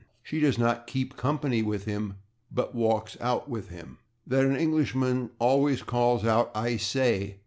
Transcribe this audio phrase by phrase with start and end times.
[0.23, 2.15] She does not /keep company/ with him
[2.51, 3.99] but /walks out/ with him.
[4.25, 7.35] That an Englishman always calls out "/I/ say!"